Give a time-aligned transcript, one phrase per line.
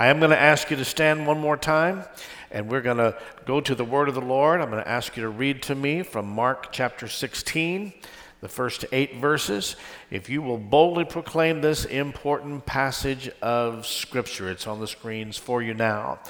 [0.00, 2.04] I am going to ask you to stand one more time,
[2.52, 4.60] and we're going to go to the word of the Lord.
[4.60, 7.92] I'm going to ask you to read to me from Mark chapter 16,
[8.40, 9.74] the first eight verses.
[10.12, 15.64] If you will boldly proclaim this important passage of Scripture, it's on the screens for
[15.64, 16.20] you now.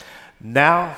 [0.41, 0.97] Now,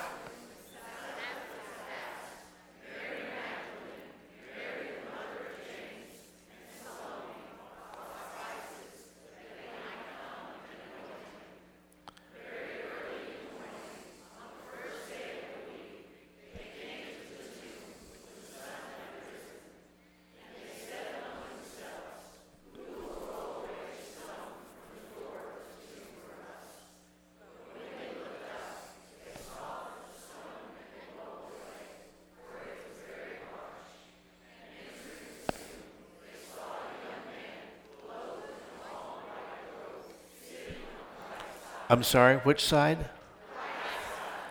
[41.90, 43.10] I'm sorry, which side?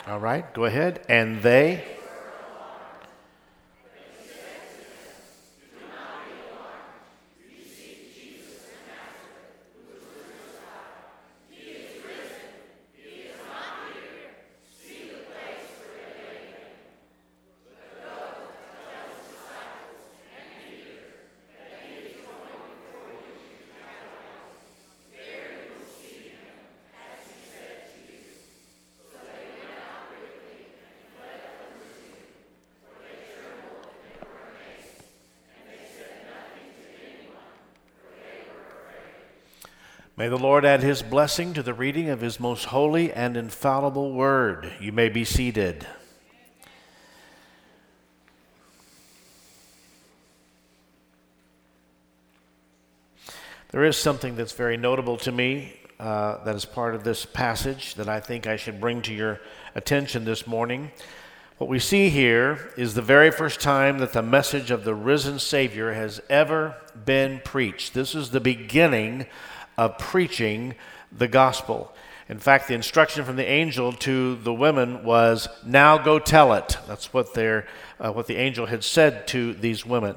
[0.05, 1.05] All right, go ahead.
[1.07, 1.85] And they?
[40.19, 44.11] May the Lord add his blessing to the reading of his most holy and infallible
[44.11, 44.69] word.
[44.77, 45.87] You may be seated.
[53.71, 57.95] There is something that's very notable to me uh, that is part of this passage
[57.95, 59.39] that I think I should bring to your
[59.73, 60.91] attention this morning.
[61.59, 65.39] What we see here is the very first time that the message of the risen
[65.39, 66.75] Savior has ever
[67.05, 67.93] been preached.
[67.93, 69.25] This is the beginning
[69.79, 70.75] of preaching
[71.17, 71.93] the gospel.
[72.27, 76.77] In fact, the instruction from the angel to the women was, "Now go tell it."
[76.85, 77.65] That's what their,
[77.99, 80.15] uh, what the angel had said to these women.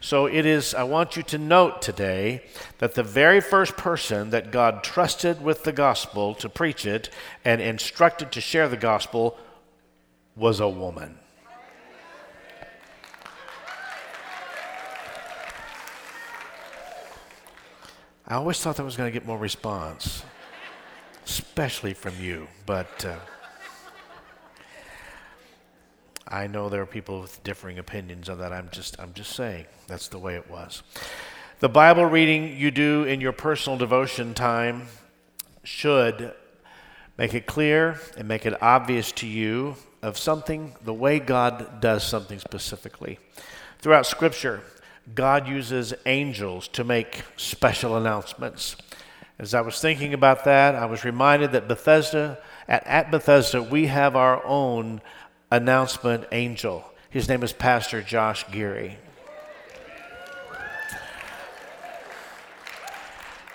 [0.00, 0.74] So it is.
[0.74, 2.42] I want you to note today
[2.78, 7.08] that the very first person that God trusted with the gospel to preach it
[7.44, 9.38] and instructed to share the gospel
[10.36, 11.19] was a woman.
[18.30, 20.22] I always thought that was going to get more response,
[21.26, 22.46] especially from you.
[22.64, 23.16] But uh,
[26.28, 28.52] I know there are people with differing opinions on that.
[28.52, 30.84] I'm just, I'm just saying that's the way it was.
[31.58, 34.86] The Bible reading you do in your personal devotion time
[35.64, 36.32] should
[37.18, 42.04] make it clear and make it obvious to you of something, the way God does
[42.06, 43.18] something specifically.
[43.80, 44.62] Throughout Scripture,
[45.14, 48.76] God uses angels to make special announcements.
[49.38, 52.38] As I was thinking about that, I was reminded that Bethesda,
[52.68, 55.00] at, at Bethesda, we have our own
[55.50, 56.84] announcement angel.
[57.08, 58.98] His name is Pastor Josh Geary.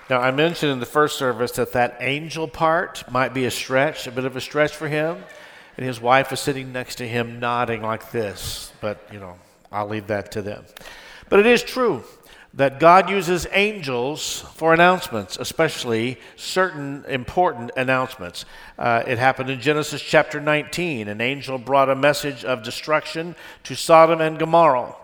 [0.09, 4.05] Now, I mentioned in the first service that that angel part might be a stretch,
[4.05, 5.23] a bit of a stretch for him.
[5.77, 8.71] And his wife is sitting next to him nodding like this.
[8.81, 9.35] But, you know,
[9.71, 10.65] I'll leave that to them.
[11.29, 12.03] But it is true
[12.55, 18.45] that God uses angels for announcements, especially certain important announcements.
[18.79, 21.09] Uh, it happened in Genesis chapter 19.
[21.09, 24.95] An angel brought a message of destruction to Sodom and Gomorrah.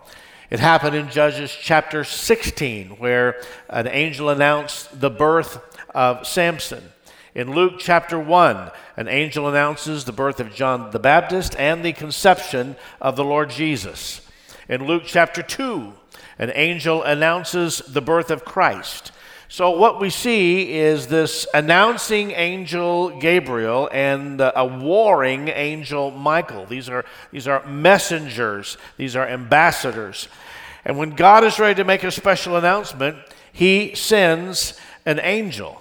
[0.49, 5.59] It happened in Judges chapter 16, where an angel announced the birth
[5.93, 6.83] of Samson.
[7.35, 11.93] In Luke chapter 1, an angel announces the birth of John the Baptist and the
[11.93, 14.27] conception of the Lord Jesus.
[14.69, 15.93] In Luke chapter 2,
[16.41, 19.11] an angel announces the birth of Christ.
[19.47, 26.65] So, what we see is this announcing angel Gabriel and a warring angel Michael.
[26.65, 30.29] These are, these are messengers, these are ambassadors.
[30.83, 33.17] And when God is ready to make a special announcement,
[33.53, 35.80] he sends an angel.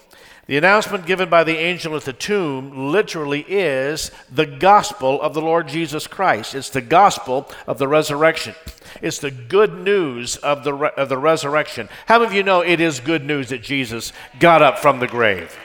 [0.50, 5.40] The announcement given by the angel at the tomb literally is the gospel of the
[5.40, 6.56] Lord Jesus Christ.
[6.56, 8.56] It's the gospel of the resurrection.
[9.00, 11.88] It's the good news of the, re- of the resurrection.
[12.06, 15.06] How many of you know it is good news that Jesus got up from the
[15.06, 15.56] grave?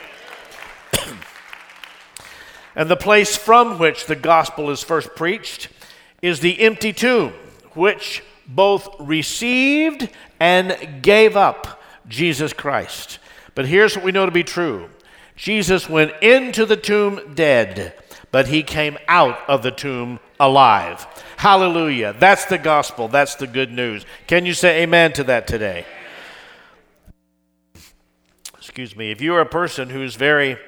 [2.76, 5.68] and the place from which the gospel is first preached
[6.22, 7.32] is the empty tomb,
[7.74, 13.18] which both received and gave up Jesus Christ.
[13.56, 14.88] But here's what we know to be true
[15.34, 17.94] Jesus went into the tomb dead,
[18.30, 21.06] but he came out of the tomb alive.
[21.38, 22.14] Hallelujah.
[22.18, 23.08] That's the gospel.
[23.08, 24.06] That's the good news.
[24.26, 25.84] Can you say amen to that today?
[28.56, 29.10] Excuse me.
[29.10, 30.58] If you are a person who's very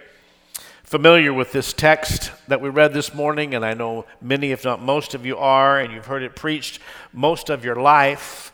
[0.83, 4.81] familiar with this text that we read this morning, and I know many, if not
[4.81, 6.81] most of you are, and you've heard it preached
[7.13, 8.51] most of your life,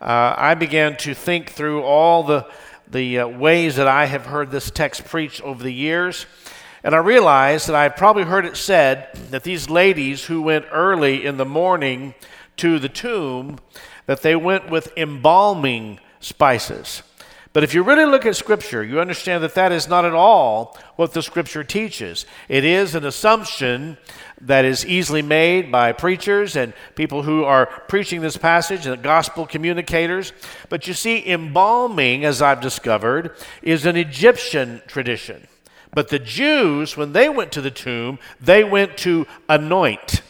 [0.00, 2.46] uh, I began to think through all the,
[2.90, 6.26] the uh, ways that I have heard this text preached over the years.
[6.84, 11.26] And I realized that I've probably heard it said that these ladies who went early
[11.26, 12.14] in the morning
[12.58, 13.58] to the tomb,
[14.06, 17.02] that they went with embalming spices.
[17.52, 20.76] But if you really look at Scripture, you understand that that is not at all
[20.96, 22.26] what the Scripture teaches.
[22.48, 23.96] It is an assumption
[24.40, 29.46] that is easily made by preachers and people who are preaching this passage and gospel
[29.46, 30.32] communicators.
[30.68, 35.48] But you see, embalming, as I've discovered, is an Egyptian tradition.
[35.94, 40.22] But the Jews, when they went to the tomb, they went to anoint.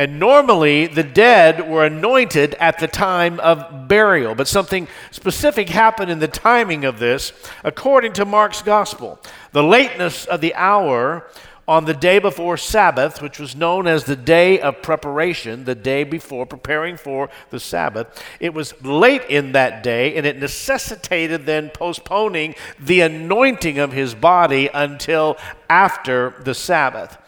[0.00, 6.10] And normally the dead were anointed at the time of burial, but something specific happened
[6.10, 9.20] in the timing of this according to Mark's gospel.
[9.52, 11.28] The lateness of the hour
[11.68, 16.04] on the day before Sabbath, which was known as the day of preparation, the day
[16.04, 21.68] before preparing for the Sabbath, it was late in that day and it necessitated then
[21.68, 25.36] postponing the anointing of his body until
[25.68, 27.18] after the Sabbath.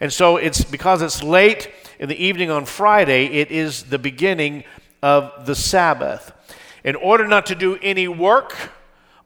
[0.00, 4.64] And so it's because it's late in the evening on Friday, it is the beginning
[5.02, 6.32] of the Sabbath.
[6.84, 8.54] In order not to do any work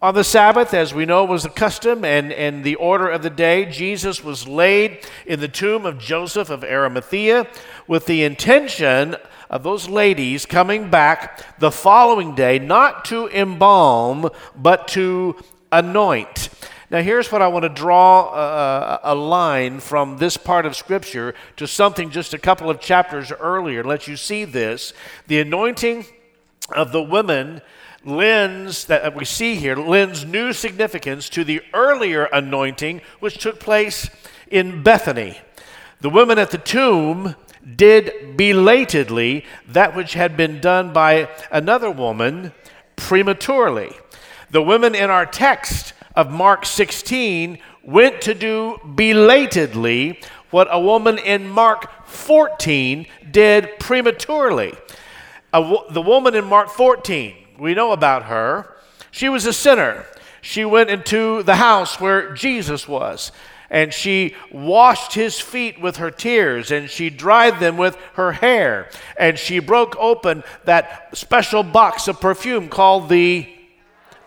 [0.00, 3.30] on the Sabbath, as we know was the custom and, and the order of the
[3.30, 7.46] day, Jesus was laid in the tomb of Joseph of Arimathea
[7.86, 9.16] with the intention
[9.48, 15.36] of those ladies coming back the following day, not to embalm, but to
[15.70, 16.48] anoint.
[16.92, 21.34] Now, here's what I want to draw a, a, line from this part of Scripture
[21.56, 23.82] to something just a couple of chapters earlier.
[23.82, 24.92] Let you see this.
[25.26, 26.04] The anointing
[26.76, 27.62] of the women
[28.04, 34.10] lends, that we see here, lends new significance to the earlier anointing which took place
[34.50, 35.40] in Bethany.
[36.02, 37.36] The women at the tomb
[37.74, 42.52] did belatedly that which had been done by another woman
[42.96, 43.92] prematurely.
[44.50, 50.20] The women in our text of Mark 16 went to do belatedly
[50.50, 54.74] what a woman in Mark 14 did prematurely.
[55.52, 58.76] the woman in Mark 14, we know about her.
[59.10, 60.04] She was a sinner.
[60.40, 63.32] She went into the house where Jesus was
[63.70, 68.90] and she washed his feet with her tears and she dried them with her hair
[69.16, 73.48] and she broke open that special box of perfume called the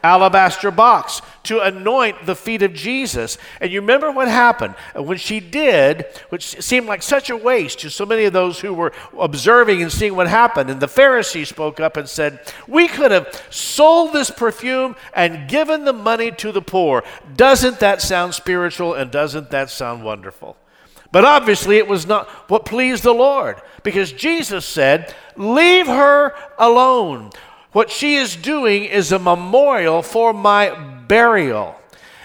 [0.05, 3.37] alabaster box to anoint the feet of Jesus.
[3.59, 4.75] And you remember what happened?
[4.95, 8.73] When she did, which seemed like such a waste to so many of those who
[8.73, 13.11] were observing and seeing what happened, and the Pharisees spoke up and said, We could
[13.11, 17.03] have sold this perfume and given the money to the poor.
[17.35, 20.57] Doesn't that sound spiritual and doesn't that sound wonderful?
[21.11, 27.31] But obviously, it was not what pleased the Lord because Jesus said, Leave her alone.
[27.75, 30.69] What she is doing is a memorial for my
[31.09, 31.75] burial.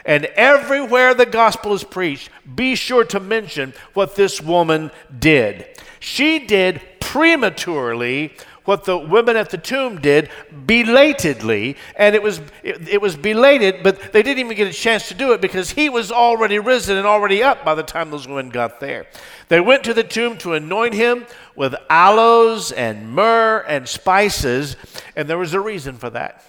[0.05, 5.67] And everywhere the gospel is preached, be sure to mention what this woman did.
[5.99, 8.33] She did prematurely
[8.71, 10.31] what the women at the tomb did
[10.65, 15.09] belatedly and it was it, it, was belated but they didn't even get a chance
[15.09, 18.29] to do it because he was already risen and already up by the time those
[18.29, 19.09] women got there.
[19.49, 24.77] They went to the tomb to anoint him with aloes and myrrh and spices
[25.17, 26.45] and there was a reason for that.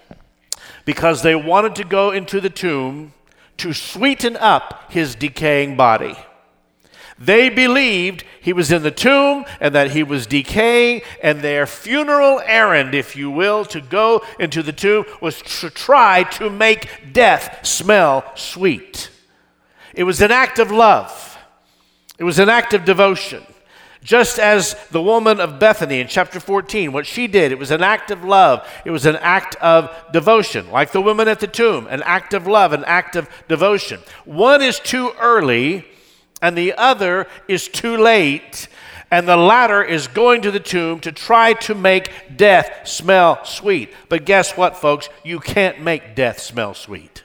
[0.86, 3.14] Because they wanted to go into the tomb
[3.58, 6.16] to sweeten up his decaying body
[7.24, 12.42] they believed he was in the tomb and that he was decaying, and their funeral
[12.46, 17.60] errand, if you will, to go into the tomb was to try to make death
[17.66, 19.10] smell sweet.
[19.94, 21.38] It was an act of love,
[22.18, 23.44] it was an act of devotion.
[24.04, 27.84] Just as the woman of Bethany in chapter 14, what she did, it was an
[27.84, 28.68] act of love.
[28.84, 30.72] It was an act of devotion.
[30.72, 34.00] Like the woman at the tomb, an act of love, an act of devotion.
[34.26, 35.86] One is too early,
[36.42, 38.68] and the other is too late,
[39.12, 43.94] and the latter is going to the tomb to try to make death smell sweet.
[44.10, 45.10] But guess what, folks?
[45.24, 47.24] You can't make death smell sweet.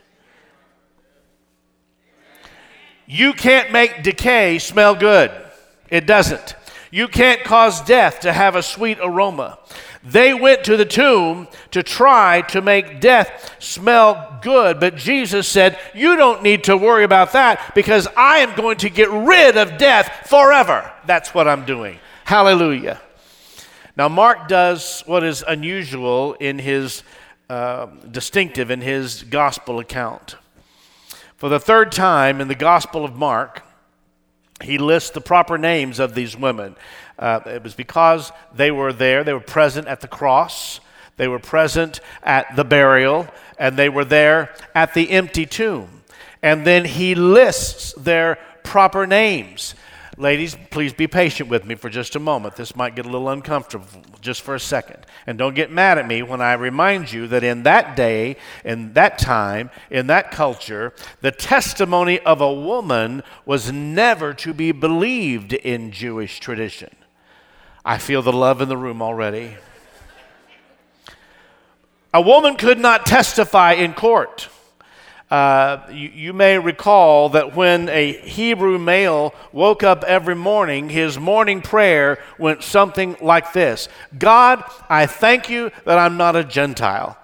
[3.07, 5.31] You can't make decay smell good.
[5.89, 6.57] It doesn't.
[6.91, 9.59] You can't cause death to have a sweet aroma.
[10.07, 15.79] They went to the tomb to try to make death smell good, but Jesus said,
[15.95, 19.79] You don't need to worry about that because I am going to get rid of
[19.79, 20.93] death forever.
[21.07, 21.99] That's what I'm doing.
[22.25, 23.01] Hallelujah.
[23.97, 27.03] Now, Mark does what is unusual in his
[27.51, 30.37] uh, distinctive in his gospel account.
[31.37, 33.63] For the third time in the Gospel of Mark,
[34.63, 36.77] he lists the proper names of these women.
[37.19, 40.81] Uh, it was because they were there, they were present at the cross,
[41.17, 43.27] they were present at the burial,
[43.59, 46.03] and they were there at the empty tomb.
[46.43, 49.75] And then he lists their proper names.
[50.19, 52.57] Ladies, please be patient with me for just a moment.
[52.57, 53.87] This might get a little uncomfortable
[54.23, 55.05] just for a second.
[55.27, 58.95] And don't get mad at me when I remind you that in that day, in
[58.95, 65.53] that time, in that culture, the testimony of a woman was never to be believed
[65.53, 66.97] in Jewish tradition.
[67.85, 69.59] I feel the love in the room already.
[72.15, 74.49] A woman could not testify in court.
[75.31, 81.19] Uh, you, you, may recall that when a Hebrew male woke up every morning, his
[81.19, 87.19] morning prayer went something like this God, I thank you that I'm not a Gentile.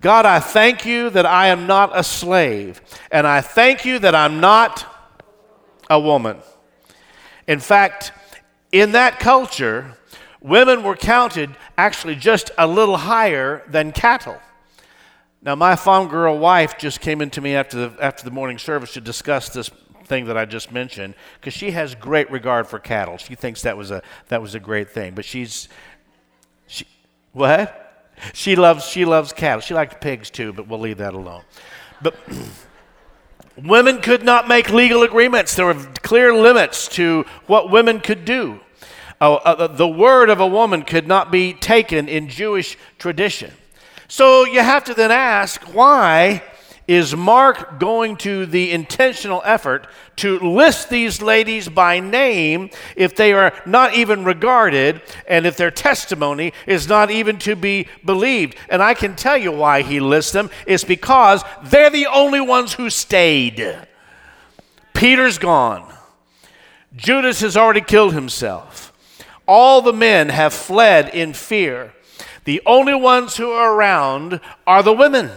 [0.00, 2.80] God, I thank you that I am not a slave.
[3.10, 4.86] And I thank you that I'm not
[5.90, 6.36] a woman.
[7.48, 8.12] In fact,
[8.70, 9.96] in that culture,
[10.40, 14.38] women were counted actually just a little higher than cattle.
[15.40, 18.94] Now, my farm girl wife just came into me after the, after the morning service
[18.94, 19.70] to discuss this
[20.04, 23.18] thing that I just mentioned because she has great regard for cattle.
[23.18, 25.14] She thinks that was a, that was a great thing.
[25.14, 25.68] But she's,
[26.66, 26.86] she,
[27.32, 27.84] what?
[28.34, 29.60] She loves, she loves cattle.
[29.60, 31.42] She likes pigs too, but we'll leave that alone.
[32.02, 32.16] But
[33.56, 35.54] women could not make legal agreements.
[35.54, 38.60] There were clear limits to what women could do.
[39.20, 43.52] Uh, uh, the word of a woman could not be taken in Jewish tradition.
[44.08, 46.42] So you have to then ask why
[46.88, 49.86] is Mark going to the intentional effort
[50.16, 55.70] to list these ladies by name if they are not even regarded and if their
[55.70, 58.56] testimony is not even to be believed?
[58.70, 60.48] And I can tell you why he lists them.
[60.66, 63.76] It's because they're the only ones who stayed.
[64.94, 65.92] Peter's gone.
[66.96, 68.94] Judas has already killed himself.
[69.46, 71.92] All the men have fled in fear.
[72.48, 75.30] The only ones who are around are the women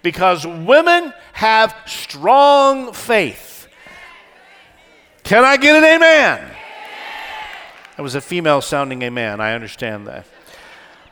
[0.00, 3.68] because women have strong faith.
[5.22, 6.50] Can I get an amen?
[7.98, 9.42] That was a female sounding amen.
[9.42, 10.26] I understand that.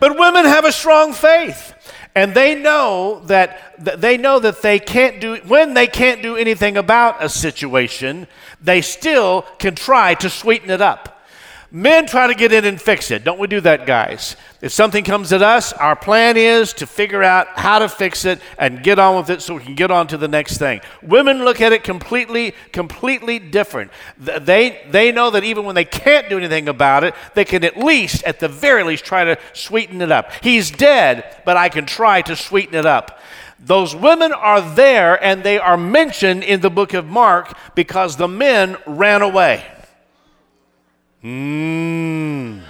[0.01, 1.75] But women have a strong faith.
[2.15, 6.79] And they know that they know that they can't do when they can't do anything
[6.79, 8.29] about a situation,
[8.63, 11.12] they still can try to sweeten it up.
[11.75, 13.25] Men try to get in and fix it.
[13.25, 14.37] Don't we do that, guys?
[14.61, 18.43] If something comes at us, our plan is to figure out how to fix it
[18.59, 20.83] and get on with it so we can get on to the next thing.
[21.01, 23.91] Women look at it completely, completely different.
[24.19, 27.79] They, they know that even when they can't do anything about it, they can at
[27.79, 30.31] least, at the very least, try to sweeten it up.
[30.43, 33.19] He's dead, but I can try to sweeten it up.
[33.59, 38.29] Those women are there and they are mentioned in the book of Mark because the
[38.29, 39.65] men ran away.
[41.23, 42.63] Mmm.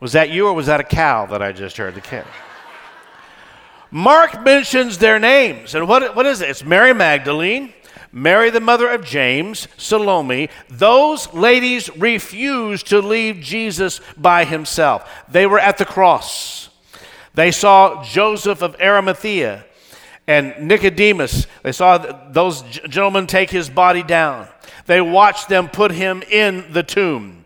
[0.00, 1.94] Was that you or was that a cow that I just heard?
[1.94, 2.24] The cow.
[3.90, 5.74] Mark mentions their names.
[5.74, 6.50] And what, what is it?
[6.50, 7.72] It's Mary Magdalene,
[8.10, 10.48] Mary, the mother of James, Salome.
[10.68, 15.08] Those ladies refused to leave Jesus by himself.
[15.28, 16.70] They were at the cross.
[17.34, 19.64] They saw Joseph of Arimathea
[20.26, 21.46] and Nicodemus.
[21.62, 21.98] They saw
[22.30, 24.48] those gentlemen take his body down.
[24.86, 27.44] They watched them put him in the tomb.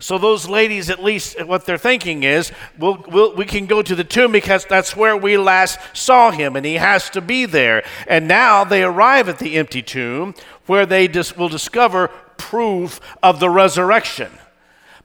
[0.00, 3.94] So those ladies, at least what they're thinking is, we'll, we'll, we can go to
[3.94, 7.84] the tomb because that's where we last saw him, and he has to be there.
[8.08, 13.40] And now they arrive at the empty tomb where they dis- will discover proof of
[13.40, 14.32] the resurrection.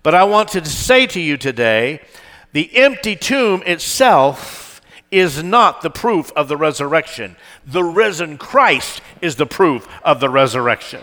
[0.01, 1.99] But I want to say to you today,
[2.53, 4.79] the empty tomb itself
[5.11, 7.35] is not the proof of the resurrection.
[7.65, 11.01] The risen Christ is the proof of the resurrection.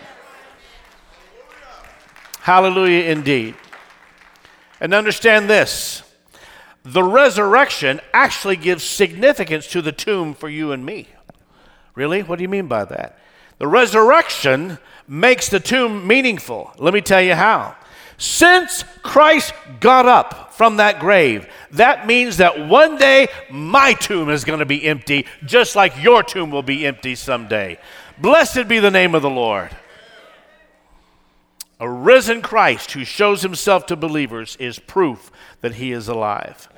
[2.43, 3.55] Hallelujah, indeed.
[4.81, 6.03] And understand this
[6.83, 11.07] the resurrection actually gives significance to the tomb for you and me.
[11.95, 12.21] Really?
[12.21, 13.17] What do you mean by that?
[13.59, 16.73] The resurrection makes the tomb meaningful.
[16.77, 17.77] Let me tell you how.
[18.17, 24.43] Since Christ got up from that grave, that means that one day my tomb is
[24.43, 27.77] going to be empty, just like your tomb will be empty someday.
[28.17, 29.71] Blessed be the name of the Lord.
[31.83, 36.69] A risen Christ who shows himself to believers is proof that he is alive.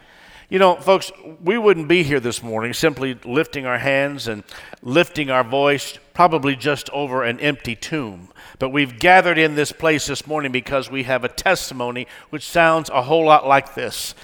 [0.49, 1.11] You know, folks,
[1.43, 4.43] we wouldn't be here this morning simply lifting our hands and
[4.81, 8.29] lifting our voice, probably just over an empty tomb.
[8.57, 12.89] But we've gathered in this place this morning because we have a testimony which sounds
[12.89, 14.15] a whole lot like this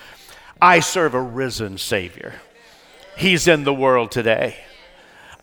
[0.60, 2.42] I serve a risen Savior.
[3.16, 4.58] He's in the world today.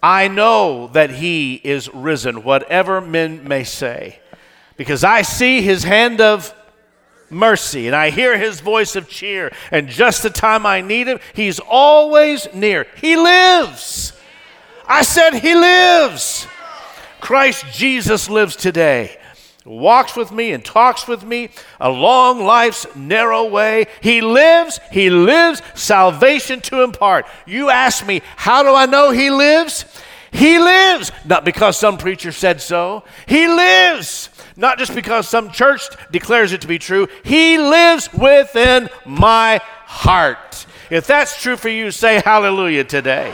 [0.02, 4.18] I know that He is risen, whatever men may say,
[4.79, 6.55] because I see His hand of
[7.31, 9.53] mercy, and I hear his voice of cheer.
[9.71, 12.87] And just the time I need him, he's always near.
[12.97, 14.13] He lives.
[14.87, 16.47] I said, He lives.
[17.21, 19.19] Christ Jesus lives today.
[19.65, 23.87] Walks with me and talks with me along life's narrow way.
[24.01, 27.27] He lives, He lives, salvation to impart.
[27.47, 29.85] You ask me, how do I know He lives?
[30.31, 33.05] He lives, not because some preacher said so.
[33.27, 37.07] He lives not just because some church declares it to be true.
[37.23, 40.67] He lives within my heart.
[40.91, 43.33] If that's true for you, say hallelujah today.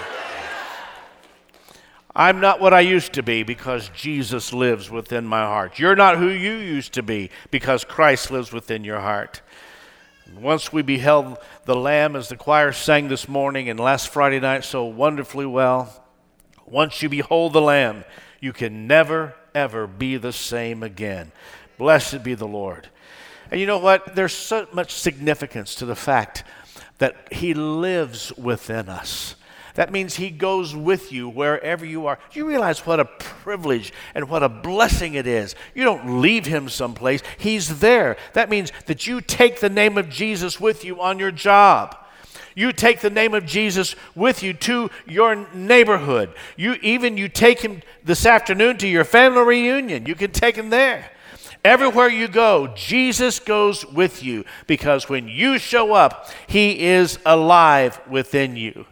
[2.14, 5.78] I'm not what I used to be because Jesus lives within my heart.
[5.78, 9.40] You're not who you used to be because Christ lives within your heart.
[10.38, 14.64] Once we beheld the Lamb, as the choir sang this morning and last Friday night
[14.64, 16.04] so wonderfully well,
[16.66, 18.04] once you behold the Lamb,
[18.40, 21.32] you can never, ever be the same again.
[21.78, 22.88] Blessed be the Lord.
[23.50, 24.14] And you know what?
[24.14, 26.44] There's so much significance to the fact
[26.98, 29.36] that He lives within us.
[29.74, 32.18] That means He goes with you wherever you are.
[32.30, 35.54] Do you realize what a privilege and what a blessing it is?
[35.74, 38.16] You don't leave Him someplace, He's there.
[38.32, 41.96] That means that you take the name of Jesus with you on your job.
[42.54, 46.32] You take the name of Jesus with you to your neighborhood.
[46.56, 50.06] You even you take him this afternoon to your family reunion.
[50.06, 51.10] You can take him there.
[51.64, 58.00] Everywhere you go, Jesus goes with you because when you show up, he is alive
[58.08, 58.86] within you.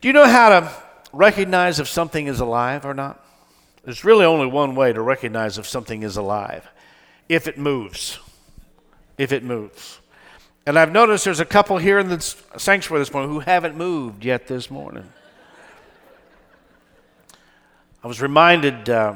[0.00, 0.72] Do you know how to
[1.12, 3.22] recognize if something is alive or not?
[3.84, 6.68] There's really only one way to recognize if something is alive
[7.28, 8.18] if it moves.
[9.18, 10.00] If it moves.
[10.66, 12.20] And I've noticed there's a couple here in the
[12.56, 15.08] sanctuary this morning who haven't moved yet this morning.
[18.02, 19.14] I was reminded uh,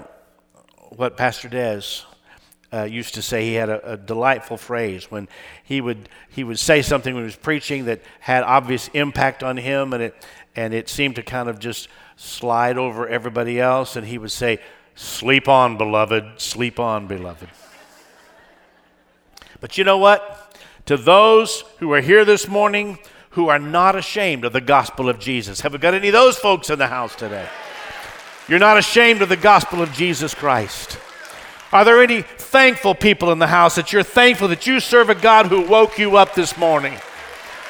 [0.90, 1.82] what Pastor Des
[2.72, 3.44] uh, used to say.
[3.44, 5.26] He had a, a, delightful phrase when
[5.64, 9.56] he would he would say something when he was preaching that had obvious impact on
[9.56, 13.96] him, and it and it seemed to kind of just slide over everybody else.
[13.96, 14.60] And he would say,
[14.94, 16.40] "Sleep on, beloved.
[16.40, 17.48] Sleep on, beloved."
[19.60, 20.49] But you know what?
[20.90, 22.98] To those who are here this morning
[23.30, 25.60] who are not ashamed of the gospel of Jesus.
[25.60, 27.48] Have we got any of those folks in the house today?
[28.48, 30.98] You're not ashamed of the gospel of Jesus Christ.
[31.70, 35.14] Are there any thankful people in the house that you're thankful that you serve a
[35.14, 36.98] God who woke you up this morning,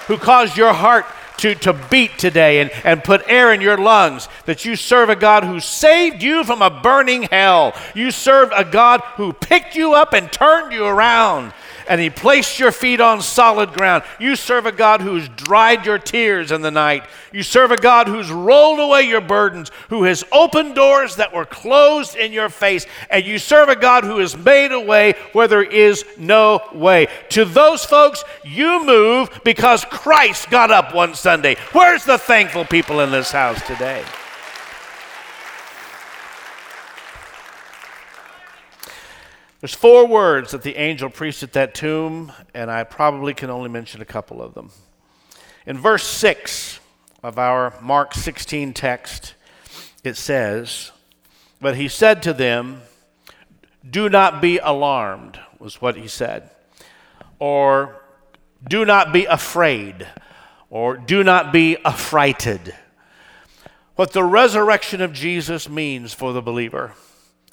[0.07, 1.05] who caused your heart
[1.41, 5.17] to, to beat today and, and put air in your lungs, that you serve a
[5.17, 7.75] God who saved you from a burning hell.
[7.95, 11.53] You serve a God who picked you up and turned you around
[11.91, 14.05] and He placed your feet on solid ground.
[14.21, 17.03] You serve a God who's dried your tears in the night.
[17.33, 21.45] You serve a God who's rolled away your burdens, who has opened doors that were
[21.45, 22.87] closed in your face.
[23.11, 27.09] And you serve a God who has made a way where there is no way.
[27.31, 31.57] To those folks, you move because Christ got up one Sunday.
[31.73, 34.05] Where's the thankful people in this house today?
[39.61, 43.69] There's four words that the angel preached at that tomb, and I probably can only
[43.69, 44.71] mention a couple of them.
[45.67, 46.81] In verse 6
[47.23, 49.35] of our Mark 16 text,
[50.03, 50.93] it says,
[51.61, 52.81] But he said to them,
[53.89, 56.49] Do not be alarmed, was what he said.
[57.39, 58.01] Or,
[58.67, 60.07] Do not be afraid.
[60.71, 62.75] Or, Do not be affrighted.
[63.95, 66.95] What the resurrection of Jesus means for the believer,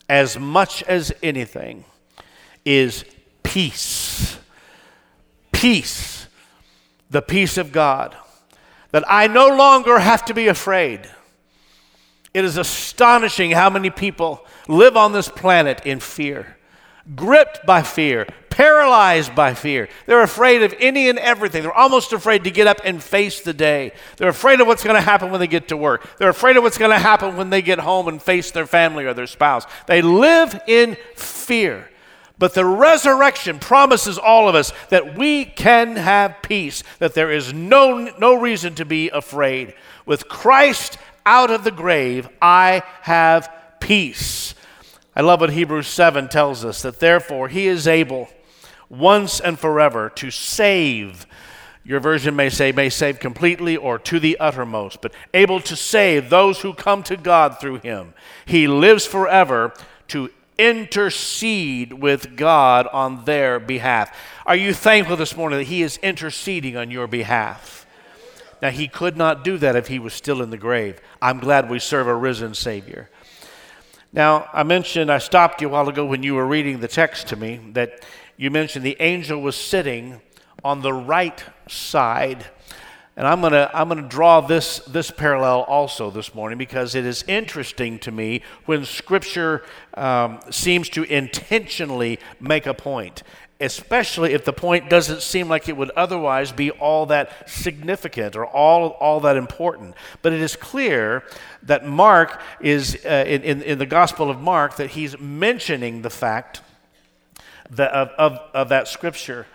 [0.08, 1.84] as much as anything,
[2.68, 3.06] is
[3.44, 4.38] peace.
[5.54, 6.28] Peace.
[7.10, 8.16] The peace of God.
[8.92, 11.10] That I no longer have to be afraid.
[12.34, 16.58] It is astonishing how many people live on this planet in fear,
[17.16, 19.88] gripped by fear, paralyzed by fear.
[20.06, 21.64] They're afraid of any and everything.
[21.64, 23.94] They're almost afraid to get up and face the day.
[24.18, 26.18] They're afraid of what's going to happen when they get to work.
[26.18, 29.06] They're afraid of what's going to happen when they get home and face their family
[29.06, 29.66] or their spouse.
[29.88, 31.90] They live in fear.
[32.40, 37.52] But the resurrection promises all of us that we can have peace, that there is
[37.52, 39.74] no, no reason to be afraid.
[40.06, 44.54] With Christ out of the grave, I have peace.
[45.16, 48.30] I love what Hebrews 7 tells us that therefore he is able
[48.88, 51.26] once and forever to save.
[51.84, 56.30] Your version may say, may save completely or to the uttermost, but able to save
[56.30, 58.14] those who come to God through him.
[58.46, 59.74] He lives forever
[60.10, 64.16] to intercede with God on their behalf.
[64.46, 67.86] Are you thankful this morning that He is interceding on your behalf?
[68.62, 71.00] Now, He could not do that if He was still in the grave.
[71.22, 73.10] I'm glad we serve a risen Savior.
[74.14, 77.28] Now, I mentioned, I stopped you a while ago when you were reading the text
[77.28, 80.22] to me, that you mentioned the angel was sitting
[80.64, 82.48] on the right side.
[83.18, 86.94] And I'm going to I'm going to draw this, this parallel also this morning because
[86.94, 89.64] it is interesting to me when Scripture
[89.96, 93.24] um, seems to intentionally make a point
[93.60, 98.46] especially if the point doesn't seem like it would otherwise be all that significant or
[98.46, 99.96] all, all that important.
[100.22, 101.24] But it is clear
[101.64, 106.12] that Mark is, uh, in, in, in, the Gospel of Mark, that he's mentioning the
[106.12, 106.62] fact
[107.72, 109.48] that of, of, of that scripture.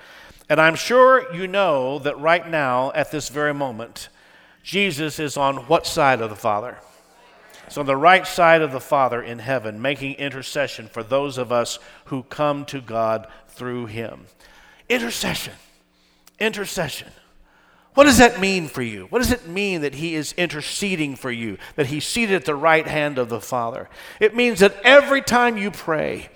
[0.53, 4.11] And I'm sure you know that right now, at this very moment,
[4.63, 6.77] Jesus is on what side of the Father?
[7.67, 11.53] It's on the right side of the Father in heaven, making intercession for those of
[11.53, 14.27] us who come to God through him.
[14.91, 15.55] Intercession.
[16.39, 17.09] Intercession.
[17.95, 19.07] What does that mean for you?
[19.07, 22.55] What does it mean that he is interceding for you, that he's seated at the
[22.55, 23.89] right hand of the Father?
[24.21, 26.29] It means that every time you pray,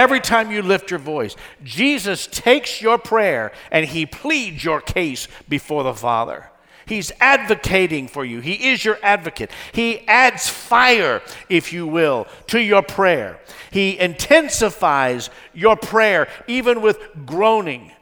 [0.00, 5.28] every time you lift your voice, Jesus takes your prayer and he pleads your case
[5.48, 6.50] before the Father.
[6.86, 8.40] He's advocating for you.
[8.40, 9.50] He is your advocate.
[9.72, 13.38] He adds fire, if you will, to your prayer.
[13.70, 17.92] He intensifies your prayer, even with groaning.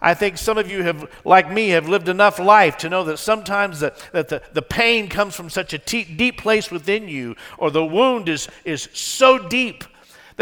[0.00, 3.18] I think some of you have, like me, have lived enough life to know that
[3.18, 7.36] sometimes the, that the, the pain comes from such a t- deep place within you,
[7.58, 9.84] or the wound is, is so deep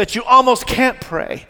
[0.01, 1.45] that you almost can't pray.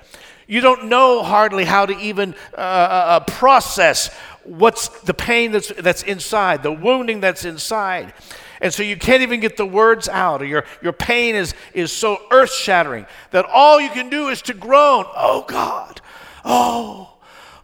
[0.46, 5.70] You don't know hardly how to even uh, uh, uh process what's the pain that's,
[5.70, 8.14] that's inside, the wounding that's inside.
[8.60, 11.94] And so you can't even get the words out, or your, your pain is, is
[11.94, 16.02] so earth shattering that all you can do is to groan, oh God,
[16.44, 17.14] oh,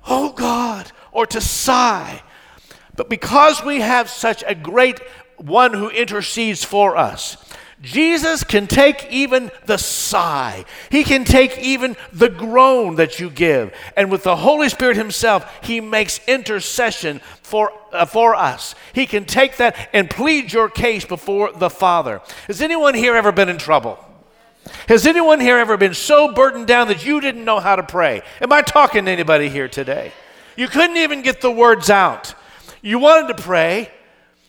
[0.07, 2.23] oh God, or to sigh.
[2.95, 5.01] But because we have such a great
[5.35, 7.35] one who intercedes for us,
[7.81, 10.65] Jesus can take even the sigh.
[10.89, 13.71] He can take even the groan that you give.
[13.95, 18.73] And with the Holy Spirit Himself, He makes intercession for, uh, for us.
[18.93, 22.21] He can take that and plead your case before the Father.
[22.47, 24.03] Has anyone here ever been in trouble?
[24.87, 28.21] Has anyone here ever been so burdened down that you didn't know how to pray?
[28.41, 30.11] Am I talking to anybody here today?
[30.55, 32.33] You couldn't even get the words out.
[32.81, 33.91] You wanted to pray,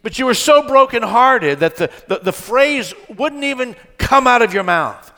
[0.09, 4.55] but you were so brokenhearted that the, the, the phrase wouldn't even come out of
[4.55, 5.13] your mouth.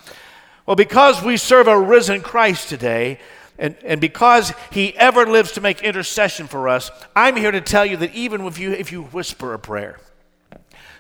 [0.66, 3.20] Well, because we serve a risen Christ today,
[3.56, 7.86] and, and because he ever lives to make intercession for us, I'm here to tell
[7.86, 10.00] you that even if you, if you whisper a prayer,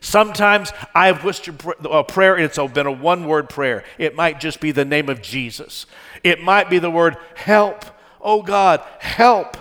[0.02, 3.82] Sometimes I've whispered a prayer it's been a one word prayer.
[3.98, 5.84] It might just be the name of Jesus.
[6.22, 7.84] It might be the word help.
[8.20, 9.58] Oh God, help.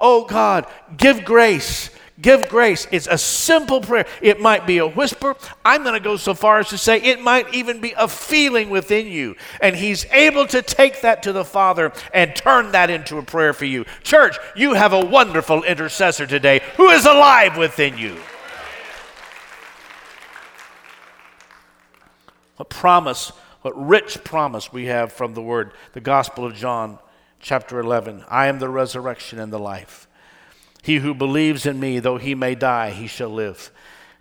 [0.00, 1.90] Oh God, give grace.
[2.20, 2.88] Give grace.
[2.90, 4.06] It's a simple prayer.
[4.20, 5.36] It might be a whisper.
[5.64, 8.70] I'm going to go so far as to say it might even be a feeling
[8.70, 9.36] within you.
[9.60, 13.52] And He's able to take that to the Father and turn that into a prayer
[13.52, 13.84] for you.
[14.02, 18.16] Church, you have a wonderful intercessor today who is alive within you.
[22.56, 23.30] What promise,
[23.62, 26.98] what rich promise we have from the Word, the Gospel of John,
[27.38, 28.24] chapter 11.
[28.28, 30.07] I am the resurrection and the life.
[30.82, 33.70] He who believes in me, though he may die, he shall live.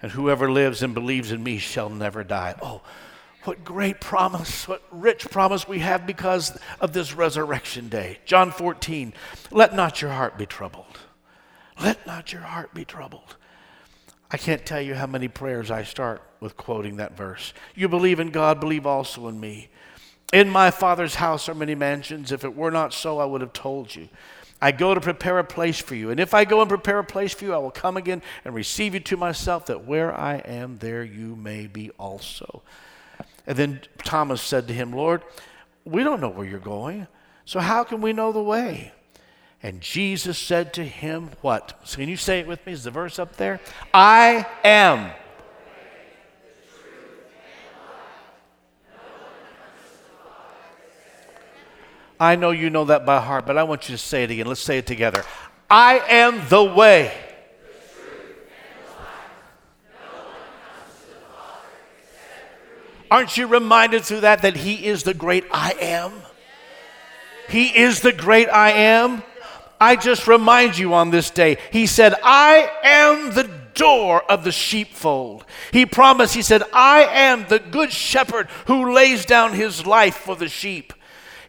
[0.02, 2.56] And whoever lives and believes in me shall never die.
[2.62, 2.82] Oh,
[3.43, 8.20] what great promise, what rich promise we have because of this resurrection day.
[8.26, 9.13] John 14,
[9.52, 11.00] let not your heart be troubled.
[11.82, 13.38] Let not your heart be troubled.
[14.30, 17.54] I can't tell you how many prayers I start with quoting that verse.
[17.74, 19.70] You believe in God, believe also in me.
[20.34, 22.34] In my Father's house are many mansions.
[22.34, 24.10] If it were not so, I would have told you.
[24.62, 26.10] I go to prepare a place for you.
[26.10, 28.56] And if I go and prepare a place for you, I will come again and
[28.56, 32.63] receive you to myself, that where I am, there you may be also.
[33.46, 35.22] And then Thomas said to him, Lord,
[35.86, 37.08] we don't know where you're going,
[37.46, 38.91] so how can we know the way?
[39.63, 41.80] And Jesus said to him, What?
[41.84, 42.74] So can you say it with me?
[42.74, 43.60] Is the verse up there?
[43.93, 45.12] I am
[52.19, 54.47] I know you know that by heart, but I want you to say it again.
[54.47, 55.23] Let's say it together.
[55.69, 57.13] I am the way.
[63.10, 66.12] Aren't you reminded through that that He is the great I am?
[67.47, 69.23] He is the great I am.
[69.80, 74.51] I just remind you on this day, He said, I am the door of the
[74.51, 75.45] sheepfold.
[75.71, 80.36] He promised, He said, I am the good shepherd who lays down His life for
[80.36, 80.93] the sheep.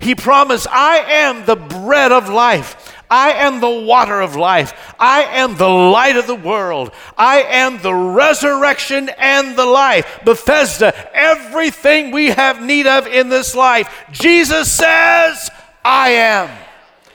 [0.01, 2.95] He promised, I am the bread of life.
[3.11, 4.95] I am the water of life.
[4.99, 6.93] I am the light of the world.
[7.17, 10.21] I am the resurrection and the life.
[10.25, 15.51] Bethesda, everything we have need of in this life, Jesus says,
[15.85, 16.51] I am.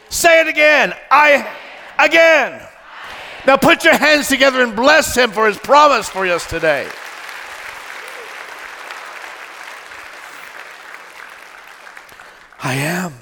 [0.10, 0.94] Say it again.
[1.12, 1.48] I,
[2.00, 2.62] again.
[3.46, 6.88] Now put your hands together and bless him for his promise for us today.
[12.64, 13.14] I am.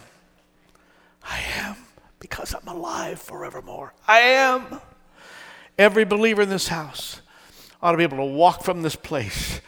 [1.24, 1.76] I am
[2.20, 3.94] because I'm alive forevermore.
[4.08, 4.80] I am.
[5.78, 7.22] Every believer in this house
[7.82, 9.60] ought to be able to walk from this place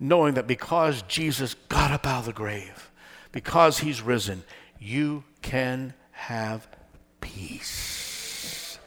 [0.00, 2.90] knowing that because Jesus got up out of the grave,
[3.30, 4.42] because he's risen,
[4.80, 6.66] you can have
[7.20, 8.78] peace.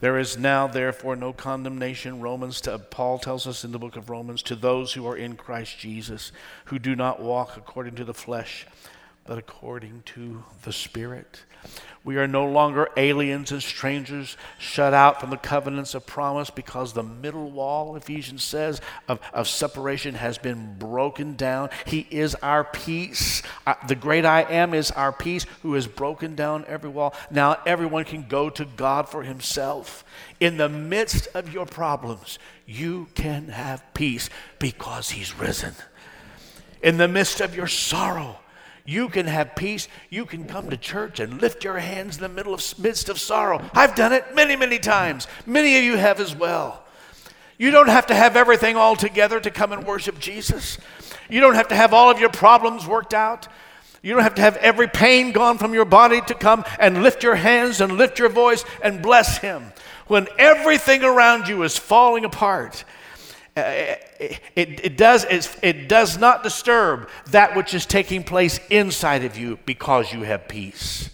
[0.00, 2.20] There is now, therefore, no condemnation.
[2.20, 5.36] Romans, to, Paul tells us in the book of Romans, to those who are in
[5.36, 6.32] Christ Jesus,
[6.66, 8.66] who do not walk according to the flesh,
[9.28, 11.42] but according to the Spirit.
[12.02, 16.94] We are no longer aliens and strangers shut out from the covenants of promise because
[16.94, 21.68] the middle wall, Ephesians says, of, of separation has been broken down.
[21.84, 23.42] He is our peace.
[23.66, 27.14] Uh, the great I am is our peace who has broken down every wall.
[27.30, 30.06] Now everyone can go to God for himself.
[30.40, 35.74] In the midst of your problems, you can have peace because he's risen.
[36.82, 38.38] In the midst of your sorrow,
[38.88, 39.86] you can have peace.
[40.08, 43.20] You can come to church and lift your hands in the middle of midst of
[43.20, 43.62] sorrow.
[43.74, 45.26] I've done it many, many times.
[45.44, 46.82] Many of you have as well.
[47.58, 50.78] You don't have to have everything all together to come and worship Jesus.
[51.28, 53.46] You don't have to have all of your problems worked out.
[54.02, 57.22] You don't have to have every pain gone from your body to come and lift
[57.22, 59.70] your hands and lift your voice and bless Him.
[60.06, 62.84] When everything around you is falling apart,
[63.58, 64.40] Uh, it,
[64.84, 65.26] it, does,
[65.62, 70.48] it does not disturb that which is taking place inside of you because you have
[70.48, 71.10] peace.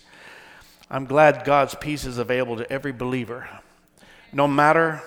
[0.90, 3.48] I'm glad God's peace is available to every believer,
[4.32, 5.02] no matter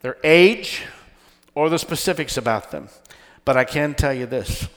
[0.00, 0.82] their age
[1.54, 2.88] or the specifics about them.
[3.44, 4.68] But I can tell you this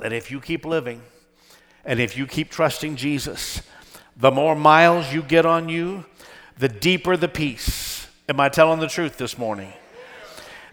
[0.00, 1.02] that if you keep living
[1.84, 3.62] and if you keep trusting Jesus,
[4.16, 6.04] the more miles you get on you,
[6.58, 8.06] the deeper the peace.
[8.28, 9.72] Am I telling the truth this morning?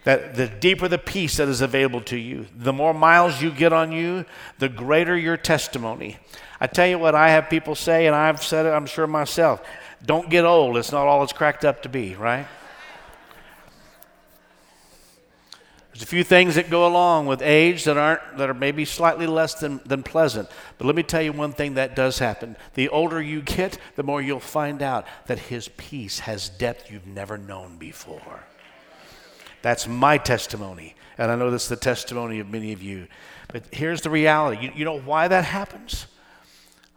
[0.04, 3.72] That the deeper the peace that is available to you, the more miles you get
[3.72, 4.24] on you,
[4.58, 6.18] the greater your testimony.
[6.60, 9.62] I tell you what, I have people say, and I've said it, I'm sure myself
[10.04, 10.76] don't get old.
[10.76, 12.46] It's not all it's cracked up to be, right?
[15.92, 19.26] There's a few things that go along with age that aren't that are maybe slightly
[19.26, 20.48] less than, than pleasant.
[20.78, 22.56] But let me tell you one thing that does happen.
[22.74, 27.06] The older you get, the more you'll find out that his peace has depth you've
[27.06, 28.44] never known before.
[29.62, 30.94] That's my testimony.
[31.18, 33.06] And I know that's the testimony of many of you.
[33.48, 34.64] But here's the reality.
[34.64, 36.06] You, you know why that happens?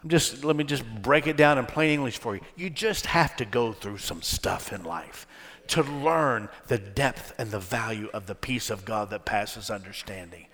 [0.03, 2.41] I'm just let me just break it down in plain English for you.
[2.55, 5.27] You just have to go through some stuff in life
[5.67, 10.45] to learn the depth and the value of the peace of God that passes understanding.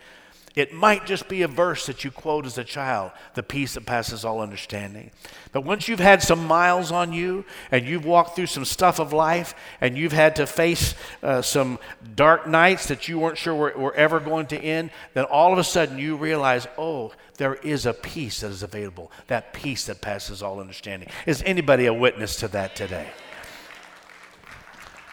[0.54, 3.86] It might just be a verse that you quote as a child, the peace that
[3.86, 5.12] passes all understanding.
[5.54, 9.14] But once you've had some miles on you and you've walked through some stuff of
[9.14, 11.80] life and you've had to face uh, some
[12.16, 15.60] dark nights that you weren't sure were, were ever going to end, then all of
[15.60, 20.02] a sudden you realize, oh, there is a peace that is available, that peace that
[20.02, 21.08] passes all understanding.
[21.26, 23.08] Is anybody a witness to that today?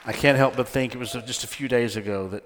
[0.05, 2.43] I can't help but think it was just a few days ago that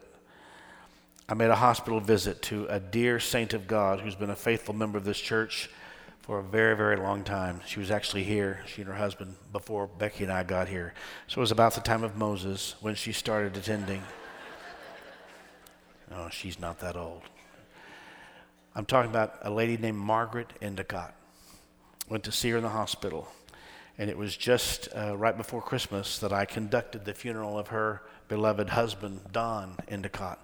[1.28, 4.74] I made a hospital visit to a dear saint of God who's been a faithful
[4.74, 5.70] member of this church
[6.20, 7.60] for a very, very long time.
[7.64, 10.94] She was actually here, she and her husband, before Becky and I got here.
[11.28, 14.02] So it was about the time of Moses when she started attending.
[16.10, 17.22] Oh, she's not that old.
[18.74, 21.14] I'm talking about a lady named Margaret Endicott.
[22.08, 23.28] Went to see her in the hospital.
[23.96, 28.02] And it was just uh, right before Christmas that I conducted the funeral of her
[28.28, 30.40] beloved husband, Don Endicott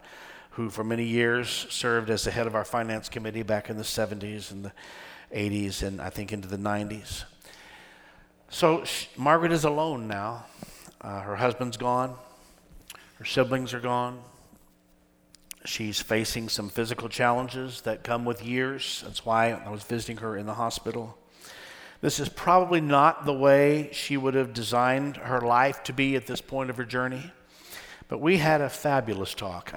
[0.58, 3.84] who for many years served as the head of our finance committee back in the
[3.84, 4.72] 70s and the
[5.32, 7.22] 80s and I think into the 90s.
[8.48, 10.46] So she, Margaret is alone now.
[11.00, 12.16] Uh, her husband's gone,
[13.20, 14.18] her siblings are gone.
[15.64, 19.04] She's facing some physical challenges that come with years.
[19.06, 21.16] That's why I was visiting her in the hospital.
[22.00, 26.26] This is probably not the way she would have designed her life to be at
[26.26, 27.30] this point of her journey.
[28.08, 29.72] But we had a fabulous talk.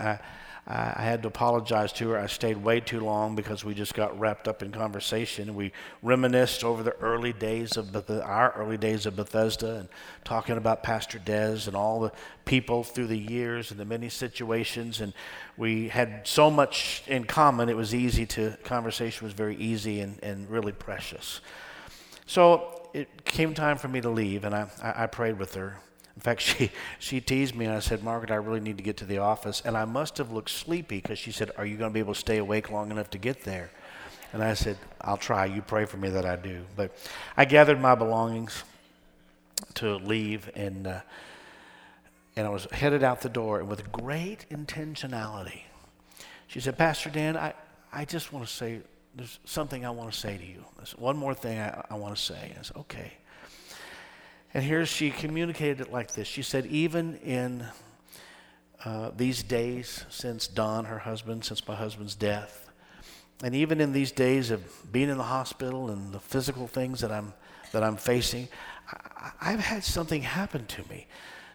[0.72, 2.18] I, had to apologize to her.
[2.18, 5.54] I stayed way too long because we just got wrapped up in conversation.
[5.54, 9.90] We reminisced over the early days of Beth- our early days of Bethesda and
[10.24, 12.14] talking about Pastor Des and all the
[12.46, 15.02] people through the years and the many situations.
[15.02, 15.14] And
[15.58, 17.68] we had so much in common.
[17.68, 21.42] It was easy to conversation was very easy and, and really precious.
[22.26, 25.80] So it came time for me to leave, and I, I, I prayed with her.
[26.16, 28.98] In fact, she, she teased me and I said, Margaret, I really need to get
[28.98, 29.62] to the office.
[29.64, 32.14] And I must have looked sleepy because she said, Are you going to be able
[32.14, 33.72] to stay awake long enough to get there?
[34.34, 35.46] And I said, I'll try.
[35.46, 36.62] You pray for me that I do.
[36.76, 36.96] But
[37.36, 38.64] I gathered my belongings
[39.76, 41.02] to leave and, uh,
[42.36, 43.60] and I was headed out the door.
[43.60, 45.62] And with great intentionality,
[46.48, 47.54] she said, Pastor Dan, I,
[47.92, 48.80] I just want to say,
[49.16, 50.64] there's something I want to say to you.
[50.78, 52.56] There's one more thing I, I want to say.
[52.58, 53.14] I said, okay.
[54.54, 56.28] And here she communicated it like this.
[56.28, 57.66] She said, even in
[58.84, 62.70] uh, these days since Don, her husband, since my husband's death,
[63.44, 67.12] and even in these days of being in the hospital and the physical things that
[67.12, 67.34] I'm
[67.72, 68.50] that I'm facing,
[69.40, 71.08] I, have had something happen to me.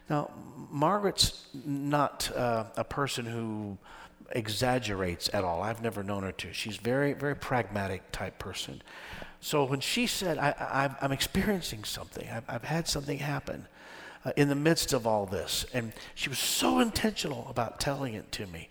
[0.09, 0.31] Now,
[0.71, 3.77] Margaret's not uh, a person who
[4.31, 5.61] exaggerates at all.
[5.61, 6.53] I've never known her to.
[6.53, 8.81] She's very, very pragmatic type person.
[9.39, 13.67] So when she said, I, am experiencing something, I've, I've, had something happen
[14.25, 18.31] uh, in the midst of all this, and she was so intentional about telling it
[18.33, 18.67] to me.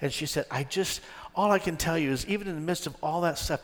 [0.00, 1.00] And she said, I just,
[1.36, 3.60] all I can tell you is, even in the midst of all that stuff,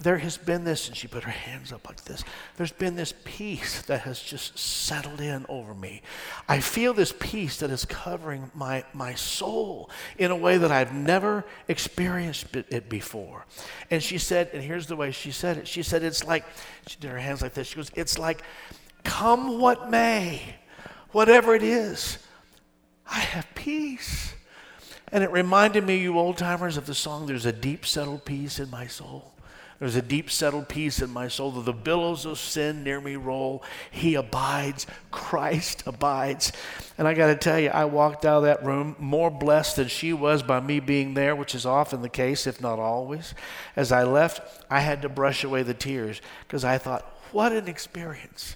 [0.00, 2.24] there has been this, and she put her hands up like this.
[2.56, 6.02] There's been this peace that has just settled in over me.
[6.48, 10.92] I feel this peace that is covering my, my soul in a way that I've
[10.92, 13.46] never experienced it before.
[13.90, 16.44] And she said, and here's the way she said it she said, it's like,
[16.86, 17.68] she did her hands like this.
[17.68, 18.42] She goes, it's like,
[19.04, 20.56] come what may,
[21.12, 22.18] whatever it is,
[23.06, 24.34] I have peace.
[25.12, 28.58] And it reminded me, you old timers, of the song, There's a Deep Settled Peace
[28.58, 29.32] in My Soul.
[29.82, 31.50] There's a deep settled peace in my soul.
[31.50, 34.86] Though the billows of sin near me roll, He abides.
[35.10, 36.52] Christ abides.
[36.96, 39.88] And I got to tell you, I walked out of that room more blessed than
[39.88, 43.34] she was by me being there, which is often the case, if not always.
[43.74, 47.66] As I left, I had to brush away the tears because I thought, what an
[47.66, 48.54] experience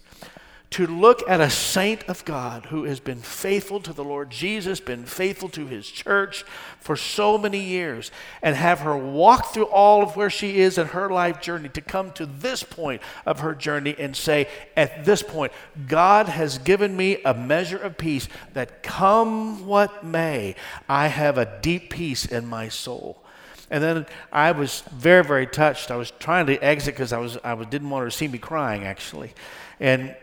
[0.70, 4.81] to look at a saint of God who has been faithful to the Lord Jesus,
[4.81, 6.44] been faithful to his church
[6.81, 8.11] for so many years,
[8.42, 11.81] and have her walk through all of where she is in her life journey to
[11.81, 15.52] come to this point of her journey and say, at this point,
[15.87, 20.57] God has given me a measure of peace that come what may,
[20.88, 23.22] I have a deep peace in my soul.
[23.70, 25.90] And then I was very, very touched.
[25.90, 28.29] I was trying to exit because I was I was, didn't want her to see
[28.29, 29.35] me crying actually,
[29.81, 30.14] and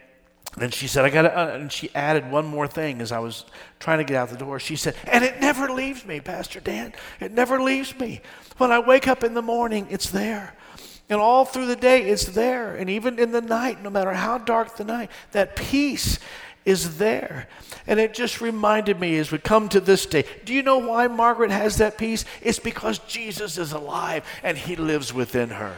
[0.59, 3.45] and she said, I got uh, and she added one more thing as I was
[3.79, 4.59] trying to get out the door.
[4.59, 6.93] She said, and it never leaves me, Pastor Dan.
[7.19, 8.21] It never leaves me.
[8.57, 10.55] When I wake up in the morning, it's there.
[11.09, 12.75] And all through the day, it's there.
[12.75, 16.19] And even in the night, no matter how dark the night, that peace
[16.65, 17.47] is there.
[17.87, 21.07] And it just reminded me as we come to this day do you know why
[21.07, 22.25] Margaret has that peace?
[22.41, 25.77] It's because Jesus is alive and he lives within her.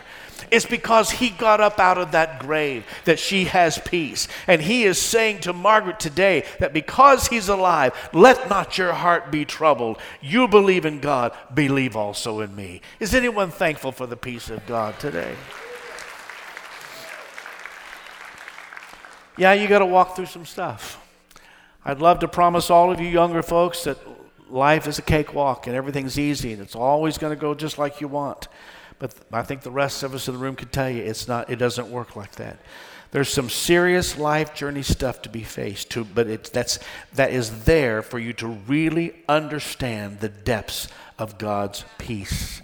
[0.52, 4.28] It's because he got up out of that grave that she has peace.
[4.48, 9.32] And he is saying to Margaret today that because he's alive, let not your heart
[9.32, 9.98] be troubled.
[10.22, 12.82] You believe in God, believe also in me.
[13.00, 15.36] Is anyone thankful for the peace of God today?
[19.38, 21.02] Yeah, you got to walk through some stuff.
[21.84, 23.98] I'd love to promise all of you younger folks that
[24.50, 28.00] life is a cakewalk and everything's easy and it's always going to go just like
[28.02, 28.48] you want.
[29.00, 31.50] But I think the rest of us in the room can tell you it's not,
[31.50, 32.58] it doesn't work like that.
[33.12, 36.80] There's some serious life journey stuff to be faced to, but it's, that's,
[37.14, 42.62] that is there for you to really understand the depths of God's peace.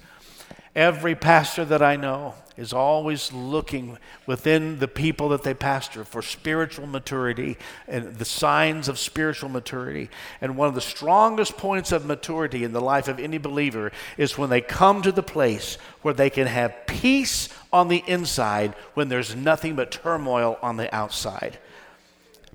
[0.76, 3.98] Every pastor that I know is always looking
[4.28, 10.10] within the people that they pastor for spiritual maturity and the signs of spiritual maturity.
[10.40, 14.38] And one of the strongest points of maturity in the life of any believer is
[14.38, 19.10] when they come to the place where they can have peace on the inside when
[19.10, 21.58] there's nothing but turmoil on the outside.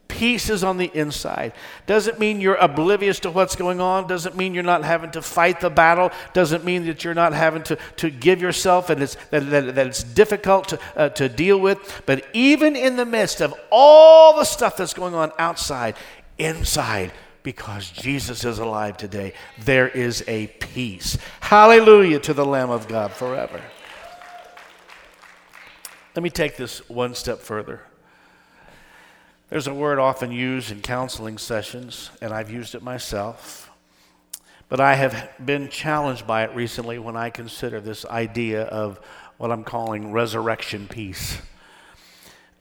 [0.08, 1.52] Peace is on the inside.
[1.86, 4.06] Doesn't mean you're oblivious to what's going on.
[4.06, 6.10] Doesn't mean you're not having to fight the battle.
[6.32, 9.86] Doesn't mean that you're not having to, to give yourself and it's, that, that, that
[9.86, 12.02] it's difficult to, uh, to deal with.
[12.06, 15.96] But even in the midst of all the stuff that's going on outside,
[16.38, 17.12] inside,
[17.42, 21.18] because Jesus is alive today, there is a peace.
[21.40, 23.60] Hallelujah to the Lamb of God forever.
[26.14, 27.82] Let me take this one step further.
[29.48, 33.70] There's a word often used in counseling sessions, and I've used it myself.
[34.68, 38.98] But I have been challenged by it recently when I consider this idea of
[39.36, 41.38] what I'm calling resurrection peace.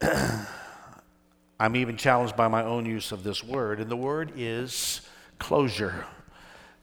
[1.58, 5.00] I'm even challenged by my own use of this word, and the word is
[5.40, 6.06] closure.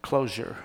[0.01, 0.57] Closure.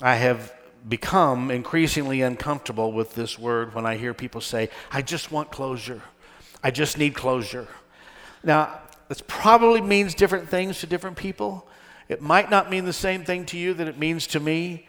[0.00, 0.54] I have
[0.88, 6.00] become increasingly uncomfortable with this word when I hear people say, I just want closure.
[6.62, 7.68] I just need closure.
[8.44, 11.66] Now, this probably means different things to different people.
[12.08, 14.86] It might not mean the same thing to you that it means to me.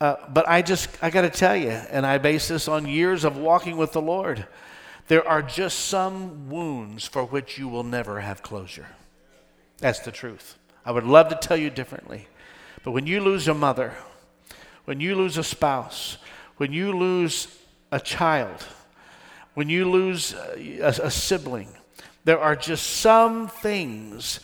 [0.00, 3.24] Uh, but I just, I got to tell you, and I base this on years
[3.24, 4.46] of walking with the Lord,
[5.08, 8.88] there are just some wounds for which you will never have closure.
[9.78, 10.58] That's the truth.
[10.84, 12.28] I would love to tell you differently.
[12.82, 13.94] But when you lose a mother,
[14.84, 16.18] when you lose a spouse,
[16.56, 17.48] when you lose
[17.90, 18.64] a child,
[19.54, 21.68] when you lose a, a, sibling,
[22.26, 24.40] there are just some things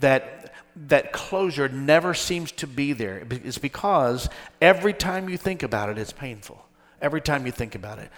[0.00, 0.54] that
[0.88, 3.26] that closure never seems to be there.
[3.30, 4.28] It's because
[4.60, 6.62] every time you think about it, it's painful.
[7.00, 8.10] Every time you think about it.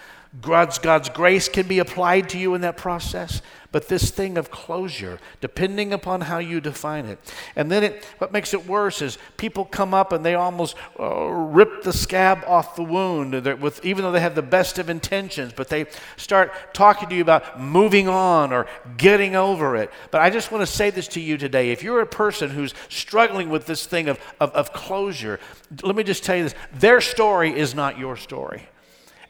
[0.42, 3.40] God's, God's grace can be applied to you in that process,
[3.72, 7.18] but this thing of closure, depending upon how you define it.
[7.56, 11.28] And then it, what makes it worse is people come up and they almost uh,
[11.28, 15.54] rip the scab off the wound, with, even though they have the best of intentions,
[15.56, 15.86] but they
[16.18, 18.66] start talking to you about moving on or
[18.98, 19.90] getting over it.
[20.10, 21.70] But I just want to say this to you today.
[21.70, 25.40] If you're a person who's struggling with this thing of, of, of closure,
[25.82, 28.68] let me just tell you this their story is not your story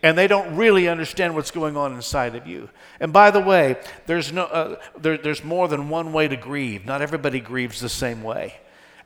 [0.03, 2.69] and they don't really understand what's going on inside of you.
[3.01, 3.77] And by the way,
[4.07, 6.87] there's, no, uh, there, there's more than one way to grieve.
[6.87, 8.55] Not everybody grieves the same way.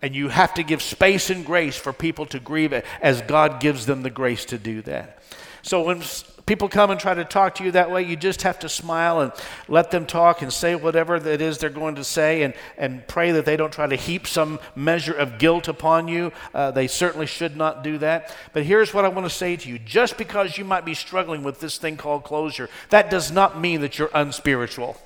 [0.02, 3.86] And you have to give space and grace for people to grieve as God gives
[3.86, 5.22] them the grace to do that.
[5.62, 6.02] So when
[6.46, 9.20] people come and try to talk to you that way, you just have to smile
[9.20, 9.32] and
[9.68, 13.32] let them talk and say whatever it is they're going to say and, and pray
[13.32, 16.32] that they don't try to heap some measure of guilt upon you.
[16.52, 18.34] Uh, they certainly should not do that.
[18.52, 21.42] But here's what I want to say to you just because you might be struggling
[21.42, 24.96] with this thing called closure, that does not mean that you're unspiritual.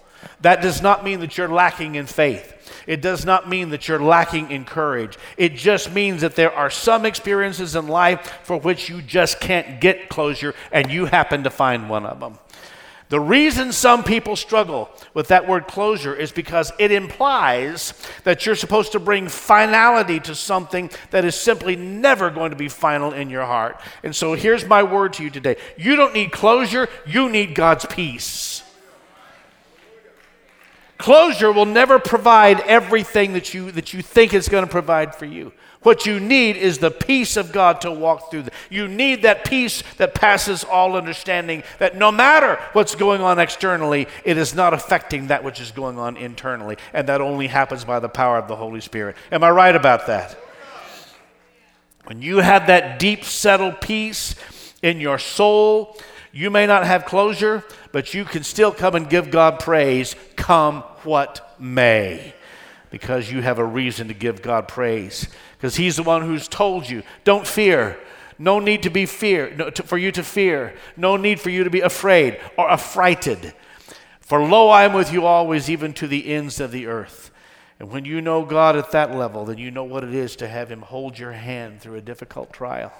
[0.40, 2.52] That does not mean that you're lacking in faith.
[2.86, 5.18] It does not mean that you're lacking in courage.
[5.36, 9.80] It just means that there are some experiences in life for which you just can't
[9.80, 12.38] get closure, and you happen to find one of them.
[13.08, 17.94] The reason some people struggle with that word closure is because it implies
[18.24, 22.68] that you're supposed to bring finality to something that is simply never going to be
[22.68, 23.80] final in your heart.
[24.02, 27.86] And so here's my word to you today you don't need closure, you need God's
[27.86, 28.64] peace.
[30.98, 35.26] Closure will never provide everything that you, that you think it's going to provide for
[35.26, 35.52] you.
[35.82, 38.46] What you need is the peace of God to walk through.
[38.70, 44.08] You need that peace that passes all understanding, that no matter what's going on externally,
[44.24, 46.76] it is not affecting that which is going on internally.
[46.92, 49.16] And that only happens by the power of the Holy Spirit.
[49.30, 50.36] Am I right about that?
[52.06, 54.34] When you have that deep, settled peace
[54.82, 55.96] in your soul,
[56.36, 60.82] you may not have closure, but you can still come and give God praise, come
[61.02, 62.34] what may,
[62.90, 65.28] because you have a reason to give God praise.
[65.56, 67.98] Because He's the one who's told you, don't fear.
[68.38, 70.74] No need to be fear, no, to, for you to fear.
[70.94, 73.54] No need for you to be afraid or affrighted.
[74.20, 77.30] For lo, I am with you always, even to the ends of the earth.
[77.80, 80.48] And when you know God at that level, then you know what it is to
[80.48, 82.92] have Him hold your hand through a difficult trial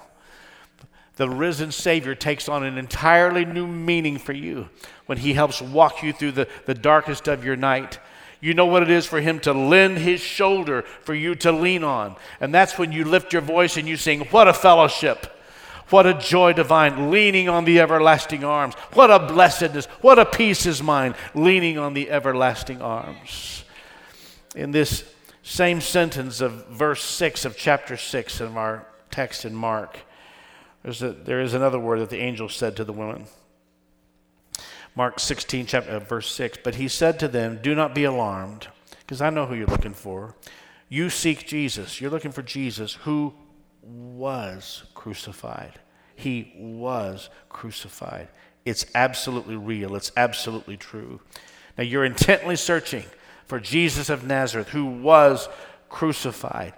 [1.17, 4.69] the risen Savior takes on an entirely new meaning for you
[5.07, 7.99] when He helps walk you through the, the darkest of your night.
[8.39, 11.83] You know what it is for Him to lend His shoulder for you to lean
[11.83, 12.15] on.
[12.39, 15.33] And that's when you lift your voice and you sing, What a fellowship!
[15.89, 18.73] What a joy divine, leaning on the everlasting arms.
[18.93, 19.85] What a blessedness.
[20.01, 23.63] What a peace is mine, leaning on the everlasting arms.
[24.53, 25.05] In this
[25.43, 29.99] same sentence of verse 6 of chapter 6 of our text in Mark,
[30.87, 33.25] there's a, there is another word that the angel said to the woman.
[34.95, 36.59] Mark 16, chapter, uh, verse 6.
[36.63, 38.69] But he said to them, Do not be alarmed,
[39.01, 40.37] because I know who you're looking for.
[40.87, 41.99] You seek Jesus.
[41.99, 43.33] You're looking for Jesus who
[43.83, 45.73] was crucified.
[46.15, 48.29] He was crucified.
[48.63, 51.19] It's absolutely real, it's absolutely true.
[51.77, 53.03] Now you're intently searching
[53.45, 55.49] for Jesus of Nazareth who was
[55.89, 56.75] crucified.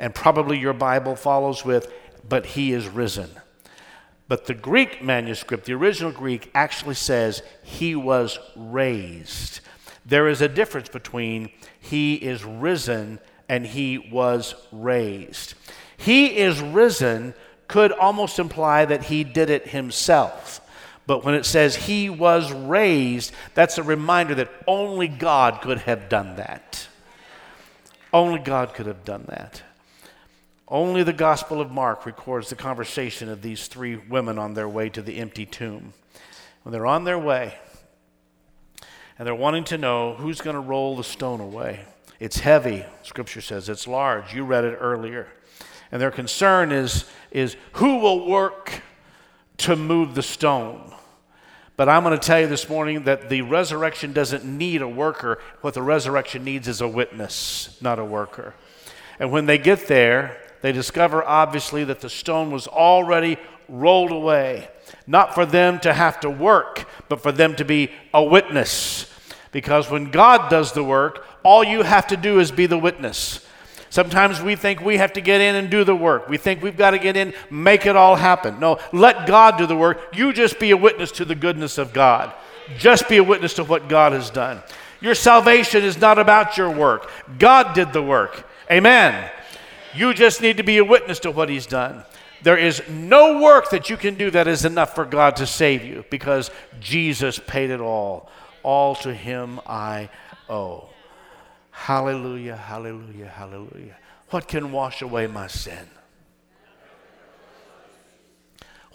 [0.00, 1.92] And probably your Bible follows with,
[2.28, 3.30] But he is risen.
[4.32, 9.60] But the Greek manuscript, the original Greek, actually says he was raised.
[10.06, 15.52] There is a difference between he is risen and he was raised.
[15.98, 17.34] He is risen
[17.68, 20.62] could almost imply that he did it himself.
[21.06, 26.08] But when it says he was raised, that's a reminder that only God could have
[26.08, 26.88] done that.
[28.14, 29.62] Only God could have done that.
[30.72, 34.88] Only the Gospel of Mark records the conversation of these three women on their way
[34.88, 35.92] to the empty tomb.
[36.62, 37.58] When they're on their way,
[39.18, 41.84] and they're wanting to know who's going to roll the stone away.
[42.18, 43.68] It's heavy, scripture says.
[43.68, 44.32] It's large.
[44.32, 45.28] You read it earlier.
[45.92, 48.80] And their concern is, is who will work
[49.58, 50.94] to move the stone?
[51.76, 55.38] But I'm going to tell you this morning that the resurrection doesn't need a worker.
[55.60, 58.54] What the resurrection needs is a witness, not a worker.
[59.18, 63.36] And when they get there, they discover obviously that the stone was already
[63.68, 64.68] rolled away.
[65.06, 69.12] Not for them to have to work, but for them to be a witness.
[69.50, 73.46] Because when God does the work, all you have to do is be the witness.
[73.90, 76.28] Sometimes we think we have to get in and do the work.
[76.28, 78.58] We think we've got to get in, make it all happen.
[78.58, 80.16] No, let God do the work.
[80.16, 82.32] You just be a witness to the goodness of God.
[82.78, 84.62] Just be a witness to what God has done.
[85.02, 87.10] Your salvation is not about your work.
[87.38, 88.48] God did the work.
[88.70, 89.30] Amen.
[89.94, 92.04] You just need to be a witness to what He's done.
[92.42, 95.84] There is no work that you can do that is enough for God to save
[95.84, 98.28] you because Jesus paid it all.
[98.62, 100.10] All to Him I
[100.48, 100.88] owe.
[101.70, 103.96] Hallelujah, hallelujah, hallelujah.
[104.30, 105.88] What can wash away my sin?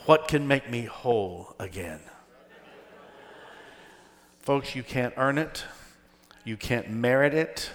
[0.06, 2.00] What can make me whole again?
[4.40, 5.66] Folks, you can't earn it.
[6.46, 7.70] You can't merit it.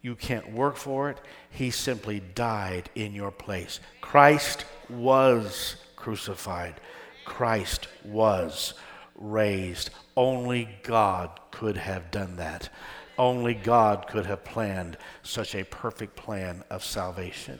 [0.00, 1.18] You can't work for it.
[1.50, 3.80] He simply died in your place.
[4.00, 6.80] Christ was crucified.
[7.24, 8.74] Christ was
[9.14, 9.90] raised.
[10.16, 12.68] Only God could have done that.
[13.18, 17.58] Only God could have planned such a perfect plan of salvation.